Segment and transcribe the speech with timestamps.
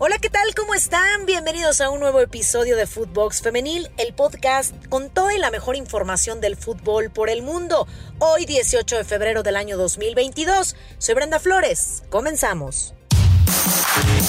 [0.00, 0.54] Hola, ¿qué tal?
[0.54, 1.26] ¿Cómo están?
[1.26, 5.74] Bienvenidos a un nuevo episodio de Footbox Femenil, el podcast con toda y la mejor
[5.74, 7.88] información del fútbol por el mundo.
[8.20, 10.76] Hoy, 18 de febrero del año 2022.
[10.98, 12.04] Soy Brenda Flores.
[12.10, 12.94] Comenzamos.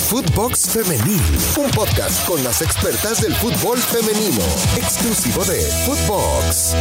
[0.10, 1.21] Footbox Femenil,
[1.60, 4.42] un podcast con las expertas del fútbol femenino,
[4.76, 6.74] exclusivo de Footbox.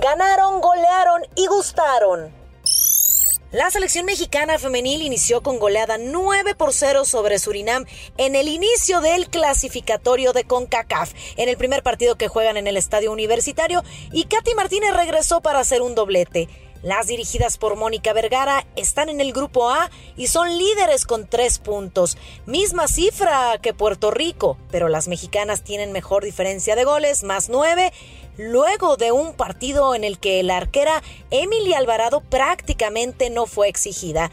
[0.00, 2.43] Ganaron, golearon y gustaron.
[3.54, 7.84] La selección mexicana femenil inició con goleada 9 por 0 sobre Surinam
[8.16, 12.76] en el inicio del clasificatorio de CONCACAF, en el primer partido que juegan en el
[12.76, 16.48] estadio universitario, y Katy Martínez regresó para hacer un doblete.
[16.82, 21.58] Las dirigidas por Mónica Vergara están en el grupo A y son líderes con tres
[21.58, 27.48] puntos, misma cifra que Puerto Rico, pero las mexicanas tienen mejor diferencia de goles, más
[27.48, 27.90] nueve,
[28.38, 34.30] luego de un partido en el que la arquera Emily Alvarado prácticamente no fue exigida.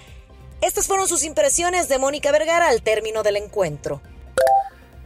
[0.62, 4.02] Estas fueron sus impresiones de Mónica Vergara al término del encuentro.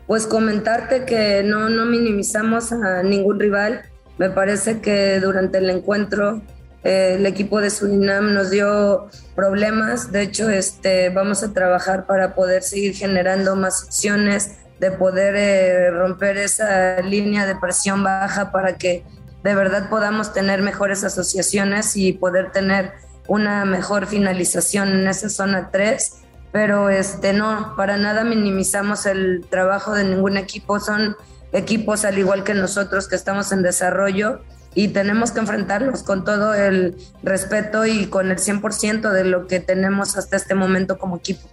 [0.07, 3.83] Pues comentarte que no, no minimizamos a ningún rival.
[4.17, 6.41] Me parece que durante el encuentro
[6.85, 10.11] eh, el equipo de Surinam nos dio problemas.
[10.11, 15.91] De hecho, este, vamos a trabajar para poder seguir generando más opciones, de poder eh,
[15.91, 19.03] romper esa línea de presión baja para que
[19.43, 22.93] de verdad podamos tener mejores asociaciones y poder tener
[23.27, 26.21] una mejor finalización en esa zona 3.
[26.51, 30.79] Pero este, no, para nada minimizamos el trabajo de ningún equipo.
[30.79, 31.15] Son
[31.51, 34.41] equipos al igual que nosotros que estamos en desarrollo
[34.73, 39.59] y tenemos que enfrentarlos con todo el respeto y con el 100% de lo que
[39.59, 41.47] tenemos hasta este momento como equipo.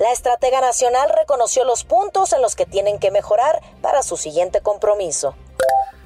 [0.00, 4.62] La estratega nacional reconoció los puntos en los que tienen que mejorar para su siguiente
[4.62, 5.36] compromiso.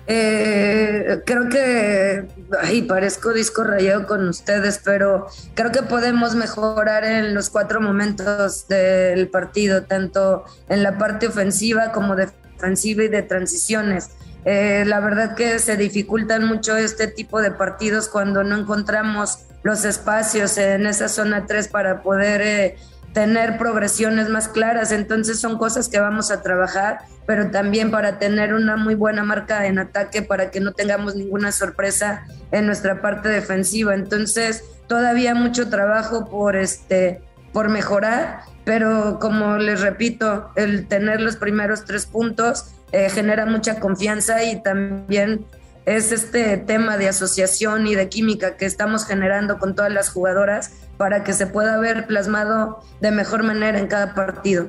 [0.08, 2.26] Eh, creo que,
[2.60, 8.66] ay, parezco disco rayado con ustedes, pero creo que podemos mejorar en los cuatro momentos
[8.66, 14.10] del partido, tanto en la parte ofensiva como defensiva y de transiciones.
[14.44, 19.84] Eh, la verdad que se dificultan mucho este tipo de partidos cuando no encontramos los
[19.84, 22.76] espacios en esa zona 3 para poder eh,
[23.14, 24.92] tener progresiones más claras.
[24.92, 29.66] Entonces son cosas que vamos a trabajar, pero también para tener una muy buena marca
[29.66, 33.94] en ataque para que no tengamos ninguna sorpresa en nuestra parte defensiva.
[33.94, 37.22] Entonces todavía mucho trabajo por este
[37.54, 43.78] por mejorar, pero como les repito, el tener los primeros tres puntos eh, genera mucha
[43.78, 45.46] confianza y también
[45.86, 50.72] es este tema de asociación y de química que estamos generando con todas las jugadoras
[50.96, 54.68] para que se pueda ver plasmado de mejor manera en cada partido.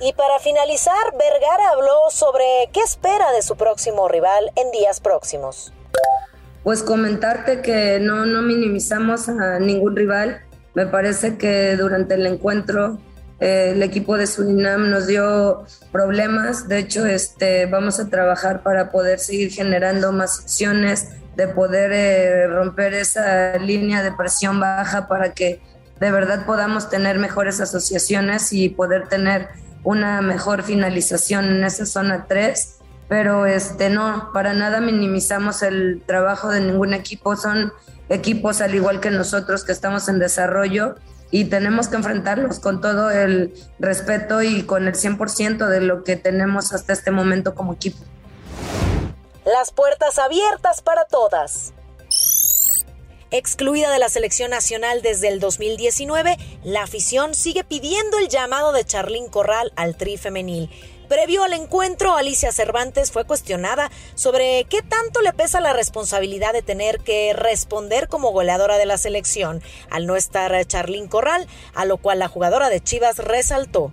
[0.00, 5.72] Y para finalizar, Vergara habló sobre qué espera de su próximo rival en días próximos.
[6.62, 10.40] Pues comentarte que no, no minimizamos a ningún rival.
[10.74, 12.98] Me parece que durante el encuentro
[13.40, 16.68] eh, el equipo de Surinam nos dio problemas.
[16.68, 22.46] De hecho, este, vamos a trabajar para poder seguir generando más opciones, de poder eh,
[22.46, 25.60] romper esa línea de presión baja para que
[26.00, 29.48] de verdad podamos tener mejores asociaciones y poder tener
[29.82, 32.78] una mejor finalización en esa zona 3.
[33.08, 37.36] Pero este, no, para nada minimizamos el trabajo de ningún equipo.
[37.36, 37.72] Son
[38.08, 40.96] equipos al igual que nosotros que estamos en desarrollo
[41.30, 46.16] y tenemos que enfrentarlos con todo el respeto y con el 100% de lo que
[46.16, 47.98] tenemos hasta este momento como equipo.
[49.44, 51.74] Las puertas abiertas para todas.
[53.30, 58.86] Excluida de la selección nacional desde el 2019, la afición sigue pidiendo el llamado de
[58.86, 60.70] Charlín Corral al tri femenil.
[61.10, 66.62] Previo al encuentro, Alicia Cervantes fue cuestionada sobre qué tanto le pesa la responsabilidad de
[66.62, 71.98] tener que responder como goleadora de la selección al no estar Charlín Corral, a lo
[71.98, 73.92] cual la jugadora de Chivas resaltó.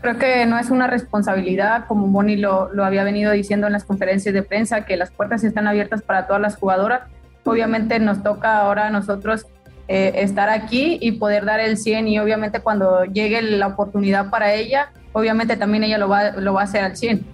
[0.00, 3.84] Creo que no es una responsabilidad, como Moni lo, lo había venido diciendo en las
[3.84, 7.02] conferencias de prensa, que las puertas están abiertas para todas las jugadoras.
[7.44, 9.46] Obviamente nos toca ahora a nosotros
[9.92, 14.54] eh, estar aquí y poder dar el 100 y obviamente cuando llegue la oportunidad para
[14.54, 17.26] ella, obviamente también ella lo va, lo va a hacer al 100.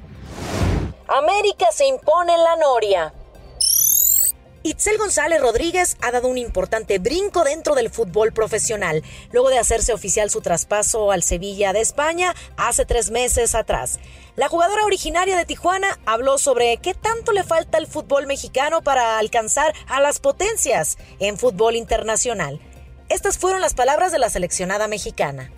[1.07, 3.13] América se impone en la Noria.
[4.67, 9.93] Itzel González Rodríguez ha dado un importante brinco dentro del fútbol profesional, luego de hacerse
[9.93, 14.01] oficial su traspaso al Sevilla de España hace tres meses atrás.
[14.35, 19.21] La jugadora originaria de Tijuana habló sobre qué tanto le falta al fútbol mexicano para
[19.21, 22.61] alcanzar a las potencias en fútbol internacional.
[23.09, 25.53] Estas fueron las palabras de la seleccionada mexicana.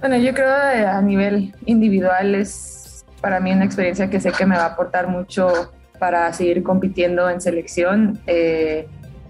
[0.00, 4.46] Bueno, yo creo que a nivel individual es para mí una experiencia que sé que
[4.46, 8.20] me va a aportar mucho para seguir compitiendo en selección.
[8.26, 8.88] Eh,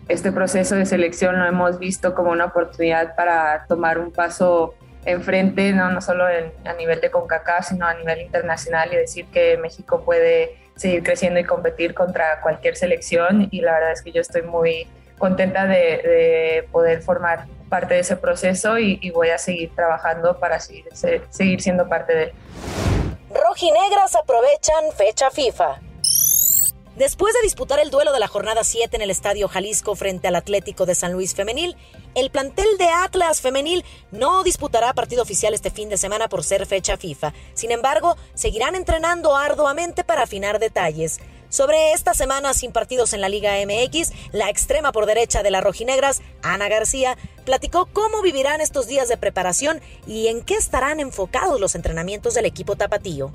[0.08, 4.74] este proceso de selección lo hemos visto como una oportunidad para tomar un paso
[5.04, 9.56] enfrente, no, no solo a nivel de CONCACAF, sino a nivel internacional y decir que
[9.58, 14.20] México puede seguir creciendo y competir contra cualquier selección y la verdad es que yo
[14.20, 14.86] estoy muy
[15.18, 20.86] contenta de, poder formar parte de ese proceso y, voy a seguir trabajando para seguir,
[20.94, 22.32] seguir siendo parte de él.
[23.30, 25.87] Rojinegras aprovechan fecha FIFA.
[26.98, 30.34] Después de disputar el duelo de la jornada 7 en el Estadio Jalisco frente al
[30.34, 31.76] Atlético de San Luis Femenil,
[32.16, 36.66] el plantel de Atlas Femenil no disputará partido oficial este fin de semana por ser
[36.66, 37.34] fecha FIFA.
[37.54, 41.20] Sin embargo, seguirán entrenando arduamente para afinar detalles.
[41.50, 45.62] Sobre esta semana sin partidos en la Liga MX, la extrema por derecha de las
[45.62, 51.60] rojinegras, Ana García, platicó cómo vivirán estos días de preparación y en qué estarán enfocados
[51.60, 53.32] los entrenamientos del equipo tapatío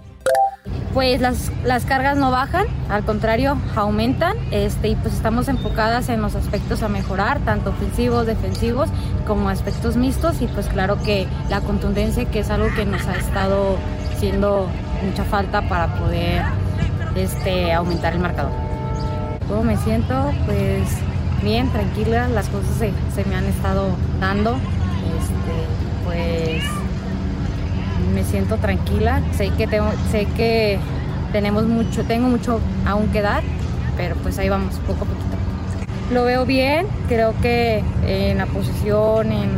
[0.94, 6.22] pues las, las cargas no bajan, al contrario, aumentan este, y pues estamos enfocadas en
[6.22, 8.90] los aspectos a mejorar, tanto ofensivos, defensivos,
[9.26, 13.16] como aspectos mixtos y pues claro que la contundencia que es algo que nos ha
[13.16, 13.78] estado
[14.14, 14.70] haciendo
[15.04, 16.44] mucha falta para poder
[17.16, 18.52] este, aumentar el marcador.
[19.48, 20.32] ¿Cómo me siento?
[20.46, 20.88] Pues
[21.42, 23.88] bien, tranquila, las cosas se, se me han estado
[24.20, 24.52] dando.
[24.54, 26.83] Este, pues
[28.14, 29.22] me siento tranquila.
[29.36, 30.80] Sé que tengo, sé que
[31.32, 33.44] tenemos mucho, tengo mucho aún que dar,
[33.98, 35.38] pero pues ahí vamos, poco a poquito.
[36.12, 39.50] Lo veo bien, creo que en la posición, en,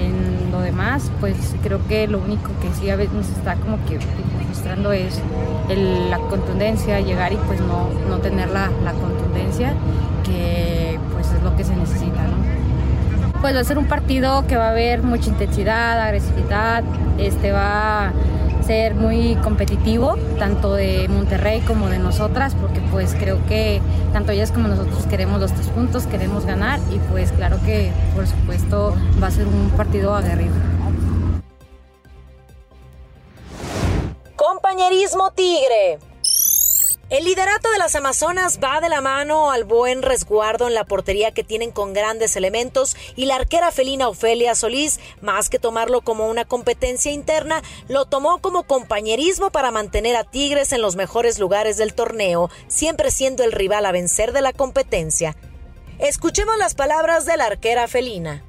[0.00, 3.78] en lo demás, pues creo que lo único que sí a veces nos está como
[3.86, 3.98] que
[4.46, 5.20] frustrando es
[6.10, 9.74] la contundencia, llegar y pues no, no tener la, la contundencia,
[10.24, 12.45] que pues es lo que se necesita, ¿no?
[13.46, 16.82] Pues va a ser un partido que va a haber mucha intensidad, agresividad,
[17.16, 18.12] este va a
[18.66, 23.80] ser muy competitivo, tanto de Monterrey como de nosotras, porque pues creo que
[24.12, 28.26] tanto ellas como nosotros queremos los tres puntos, queremos ganar y pues claro que por
[28.26, 30.56] supuesto va a ser un partido aguerrido.
[34.34, 36.00] Compañerismo Tigre.
[37.08, 41.30] El liderato de las Amazonas va de la mano al buen resguardo en la portería
[41.30, 46.28] que tienen con grandes elementos y la arquera felina Ofelia Solís, más que tomarlo como
[46.28, 51.76] una competencia interna, lo tomó como compañerismo para mantener a Tigres en los mejores lugares
[51.76, 55.36] del torneo, siempre siendo el rival a vencer de la competencia.
[56.00, 58.42] Escuchemos las palabras de la arquera felina.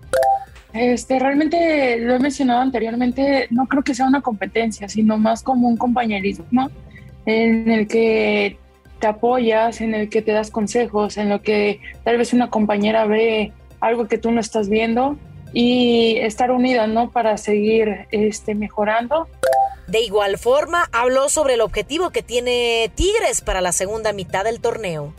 [0.73, 5.67] Este, realmente lo he mencionado anteriormente, no creo que sea una competencia, sino más como
[5.67, 6.71] un compañerismo
[7.27, 8.57] en el que
[8.99, 13.05] te apoyas, en el que te das consejos, en lo que tal vez una compañera
[13.05, 13.51] ve
[13.81, 15.17] algo que tú no estás viendo
[15.53, 17.11] y estar unida, ¿no?
[17.11, 19.27] Para seguir este, mejorando.
[19.87, 24.61] De igual forma, habló sobre el objetivo que tiene Tigres para la segunda mitad del
[24.61, 25.13] torneo.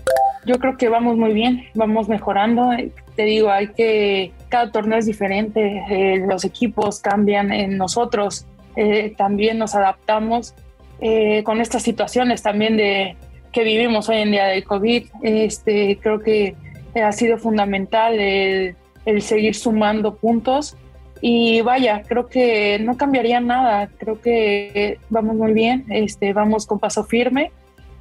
[0.46, 2.70] Yo creo que vamos muy bien, vamos mejorando.
[3.16, 8.46] Te digo, hay que, cada torneo es diferente, eh, los equipos cambian en nosotros,
[8.76, 10.54] eh, también nos adaptamos
[11.00, 13.16] eh, con estas situaciones también de
[13.52, 15.06] que vivimos hoy en día del COVID.
[15.22, 16.54] Este, creo que
[17.00, 18.76] ha sido fundamental el,
[19.20, 20.76] seguir sumando puntos
[21.20, 26.78] y vaya, creo que no cambiaría nada, creo que vamos muy bien, este, vamos con
[26.78, 27.50] paso firme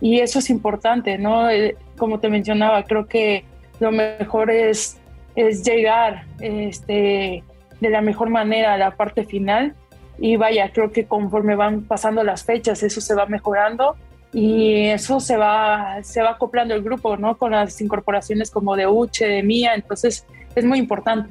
[0.01, 1.49] y eso es importante, ¿no?
[1.49, 3.45] Eh, como te mencionaba, creo que
[3.79, 4.99] lo mejor es,
[5.35, 7.43] es llegar este,
[7.79, 9.75] de la mejor manera a la parte final
[10.19, 13.95] y vaya, creo que conforme van pasando las fechas eso se va mejorando
[14.33, 17.37] y eso se va, se va acoplando el grupo, ¿no?
[17.37, 21.29] Con las incorporaciones como de Uche, de Mía, entonces es muy importante.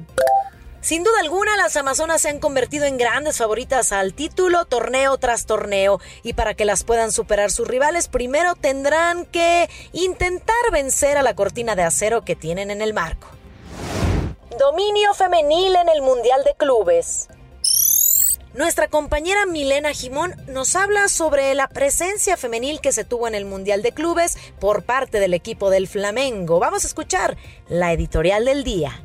[0.81, 5.45] Sin duda alguna, las Amazonas se han convertido en grandes favoritas al título torneo tras
[5.45, 11.23] torneo y para que las puedan superar sus rivales, primero tendrán que intentar vencer a
[11.23, 13.27] la cortina de acero que tienen en el marco.
[14.57, 17.29] Dominio femenil en el Mundial de Clubes.
[18.57, 23.45] Nuestra compañera Milena Jimón nos habla sobre la presencia femenil que se tuvo en el
[23.45, 26.57] Mundial de Clubes por parte del equipo del Flamengo.
[26.57, 27.37] Vamos a escuchar
[27.69, 28.99] la editorial del día.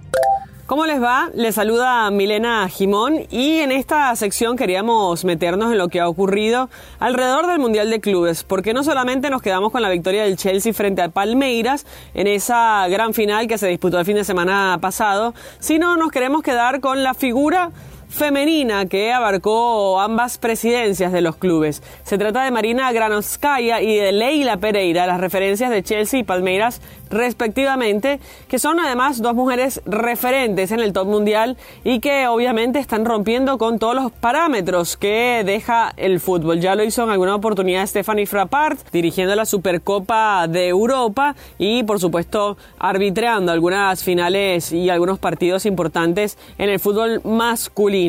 [0.64, 1.28] ¿Cómo les va?
[1.34, 6.70] Les saluda Milena Jimón y en esta sección queríamos meternos en lo que ha ocurrido
[6.98, 10.72] alrededor del Mundial de Clubes, porque no solamente nos quedamos con la victoria del Chelsea
[10.72, 15.34] frente al Palmeiras en esa gran final que se disputó el fin de semana pasado,
[15.58, 17.70] sino nos queremos quedar con la figura
[18.12, 21.82] femenina que abarcó ambas presidencias de los clubes.
[22.04, 26.80] Se trata de Marina Granovskaya y de Leila Pereira, las referencias de Chelsea y Palmeiras
[27.10, 33.04] respectivamente, que son además dos mujeres referentes en el top mundial y que obviamente están
[33.04, 36.60] rompiendo con todos los parámetros que deja el fútbol.
[36.60, 42.00] Ya lo hizo en alguna oportunidad Stephanie Frappart, dirigiendo la Supercopa de Europa y por
[42.00, 48.01] supuesto arbitreando algunas finales y algunos partidos importantes en el fútbol masculino.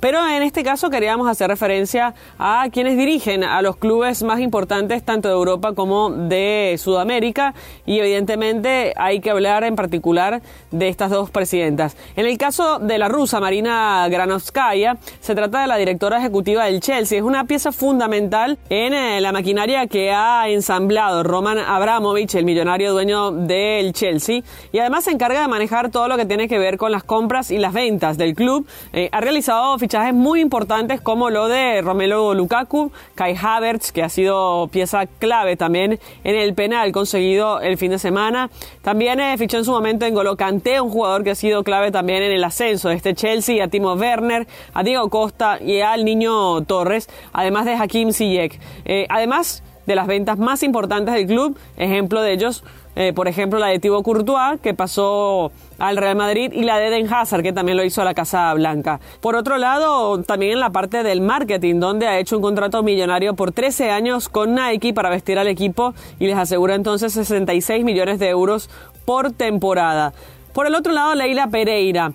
[0.00, 5.02] Pero en este caso queríamos hacer referencia a quienes dirigen a los clubes más importantes
[5.04, 11.10] tanto de Europa como de Sudamérica y evidentemente hay que hablar en particular de estas
[11.10, 11.96] dos presidentas.
[12.16, 16.80] En el caso de la rusa Marina Granovskaya, se trata de la directora ejecutiva del
[16.80, 17.18] Chelsea.
[17.18, 22.92] Es una pieza fundamental en eh, la maquinaria que ha ensamblado Roman Abramovich, el millonario
[22.92, 26.78] dueño del Chelsea, y además se encarga de manejar todo lo que tiene que ver
[26.78, 28.66] con las compras y las ventas del club.
[28.92, 34.66] Eh, realizado fichajes muy importantes como lo de Romelu Lukaku, Kai Havertz, que ha sido
[34.68, 38.48] pieza clave también en el penal conseguido el fin de semana.
[38.80, 41.90] También eh, fichó en su momento en Golo Kanté, un jugador que ha sido clave
[41.90, 46.06] también en el ascenso de este Chelsea, a Timo Werner, a Diego Costa y al
[46.06, 48.58] niño Torres, además de Hakim Ziyech.
[48.86, 52.64] Eh, además de las ventas más importantes del club, ejemplo de ellos
[52.98, 56.86] eh, por ejemplo, la de Thibaut Courtois, que pasó al Real Madrid, y la de
[56.86, 59.00] Eden Hazard, que también lo hizo a la Casa Blanca.
[59.20, 63.34] Por otro lado, también en la parte del marketing, donde ha hecho un contrato millonario
[63.34, 68.18] por 13 años con Nike para vestir al equipo y les asegura entonces 66 millones
[68.18, 68.70] de euros
[69.04, 70.14] por temporada.
[70.54, 72.12] Por el otro lado, Leila Pereira.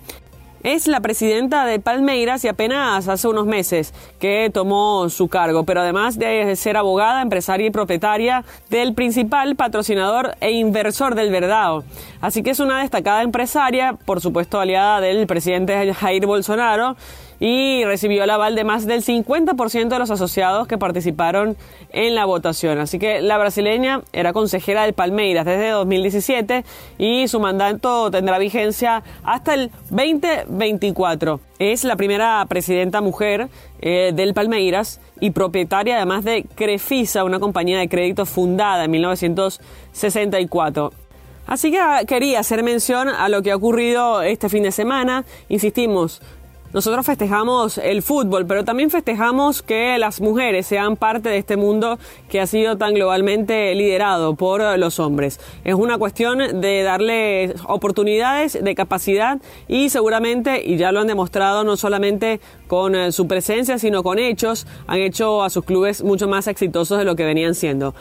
[0.64, 5.82] Es la presidenta de Palmeiras y apenas hace unos meses que tomó su cargo, pero
[5.82, 11.84] además de ser abogada, empresaria y propietaria del principal patrocinador e inversor del Verdao.
[12.22, 16.96] Así que es una destacada empresaria, por supuesto aliada del presidente Jair Bolsonaro
[17.42, 21.58] y recibió el aval de más del 50% de los asociados que participaron
[21.92, 22.78] en la votación.
[22.78, 26.64] Así que la brasileña era consejera del Palmeiras desde 2017
[27.00, 31.40] y su mandato tendrá vigencia hasta el 2024.
[31.58, 33.48] Es la primera presidenta mujer
[33.82, 40.94] eh, del Palmeiras y propietaria además de Crefisa, una compañía de crédito fundada en 1964.
[41.48, 45.26] Así que quería hacer mención a lo que ha ocurrido este fin de semana.
[45.50, 46.22] Insistimos,
[46.74, 52.00] nosotros festejamos el fútbol, pero también festejamos que las mujeres sean parte de este mundo
[52.30, 55.40] que ha sido tan globalmente liderado por los hombres.
[55.64, 61.64] Es una cuestión de darle oportunidades, de capacidad y seguramente, y ya lo han demostrado
[61.64, 66.28] no solamente con eh, su presencia, sino con hechos, han hecho a sus clubes mucho
[66.28, 67.94] más exitosos de lo que venían siendo.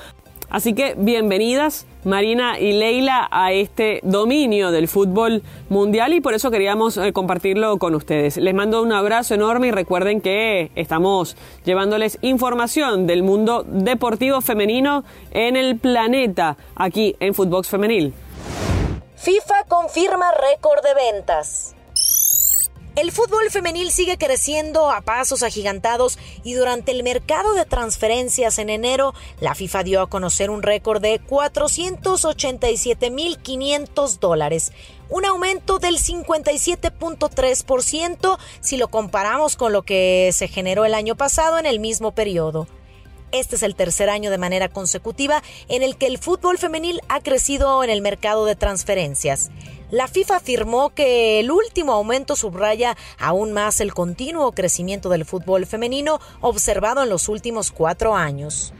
[0.50, 6.50] Así que bienvenidas Marina y Leila a este dominio del fútbol mundial y por eso
[6.50, 8.36] queríamos eh, compartirlo con ustedes.
[8.36, 15.04] Les mando un abrazo enorme y recuerden que estamos llevándoles información del mundo deportivo femenino
[15.30, 18.12] en el planeta aquí en Footbox Femenil.
[19.14, 21.76] FIFA confirma récord de ventas.
[22.96, 28.68] El fútbol femenil sigue creciendo a pasos agigantados y durante el mercado de transferencias en
[28.68, 34.72] enero, la FIFA dio a conocer un récord de 487.500 dólares,
[35.08, 41.60] un aumento del 57.3% si lo comparamos con lo que se generó el año pasado
[41.60, 42.66] en el mismo periodo.
[43.30, 47.20] Este es el tercer año de manera consecutiva en el que el fútbol femenil ha
[47.20, 49.52] crecido en el mercado de transferencias.
[49.90, 55.66] La FIFA afirmó que el último aumento subraya aún más el continuo crecimiento del fútbol
[55.66, 58.72] femenino observado en los últimos cuatro años.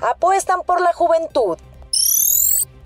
[0.00, 1.58] Apuestan por la juventud.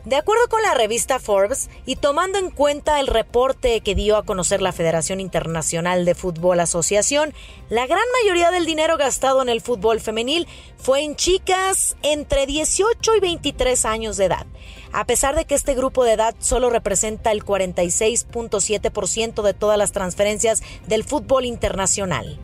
[0.07, 4.25] De acuerdo con la revista Forbes y tomando en cuenta el reporte que dio a
[4.25, 7.35] conocer la Federación Internacional de Fútbol Asociación,
[7.69, 10.49] la gran mayoría del dinero gastado en el fútbol femenil
[10.79, 14.47] fue en chicas entre 18 y 23 años de edad.
[14.93, 19.93] A pesar de que este grupo de edad solo representa el 46.7% de todas las
[19.93, 22.39] transferencias del fútbol internacional.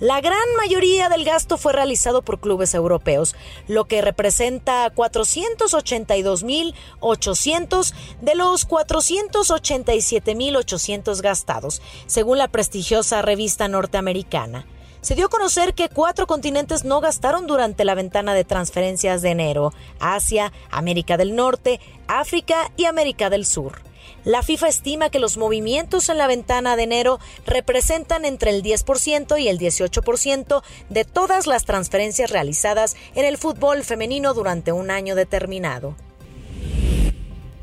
[0.00, 3.34] La gran mayoría del gasto fue realizado por clubes europeos,
[3.66, 14.66] lo que representa 482.800 de los 487.800 gastados, según la prestigiosa revista norteamericana.
[15.00, 19.30] Se dio a conocer que cuatro continentes no gastaron durante la ventana de transferencias de
[19.30, 23.82] enero, Asia, América del Norte, África y América del Sur.
[24.24, 29.40] La FIFA estima que los movimientos en la ventana de enero representan entre el 10%
[29.40, 35.14] y el 18% de todas las transferencias realizadas en el fútbol femenino durante un año
[35.14, 35.94] determinado.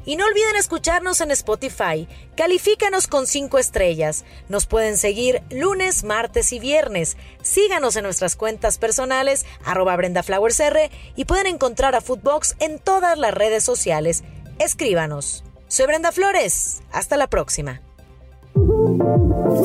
[0.05, 2.07] Y no olviden escucharnos en Spotify.
[2.35, 4.23] Califícanos con 5 estrellas.
[4.49, 7.17] Nos pueden seguir lunes, martes y viernes.
[7.41, 13.33] Síganos en nuestras cuentas personales, arroba BrendaFlowersR, y pueden encontrar a Footbox en todas las
[13.33, 14.23] redes sociales.
[14.59, 15.43] Escríbanos.
[15.67, 16.81] Soy Brenda Flores.
[16.91, 17.81] Hasta la próxima.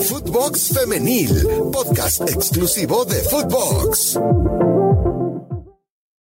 [0.01, 1.31] Footbox Femenil,
[1.73, 4.19] podcast exclusivo de Footbox.